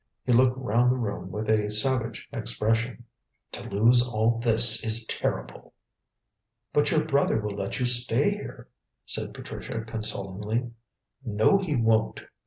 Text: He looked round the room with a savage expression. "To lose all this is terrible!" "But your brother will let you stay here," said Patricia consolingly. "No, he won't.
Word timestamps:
He 0.25 0.33
looked 0.33 0.57
round 0.57 0.89
the 0.91 0.97
room 0.97 1.29
with 1.29 1.47
a 1.47 1.69
savage 1.69 2.27
expression. 2.31 3.03
"To 3.51 3.69
lose 3.69 4.01
all 4.01 4.39
this 4.39 4.83
is 4.83 5.05
terrible!" 5.05 5.75
"But 6.73 6.89
your 6.89 7.05
brother 7.05 7.39
will 7.39 7.55
let 7.55 7.79
you 7.79 7.85
stay 7.85 8.31
here," 8.31 8.67
said 9.05 9.31
Patricia 9.31 9.81
consolingly. 9.81 10.71
"No, 11.23 11.59
he 11.59 11.75
won't. 11.75 12.21